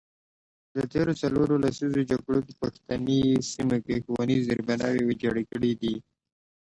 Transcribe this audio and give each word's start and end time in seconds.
د 0.75 0.77
تیرو 0.91 1.13
څلورو 1.21 1.53
لسیزو 1.63 2.01
جګړو 2.11 2.39
په 2.47 2.53
پښتني 2.61 3.21
سیمو 3.51 3.77
کې 3.85 3.95
ښوونیز 4.05 4.41
زیربناوې 4.49 5.01
ویجاړې 5.05 5.43
کړي 5.51 5.71
دي. 5.81 5.93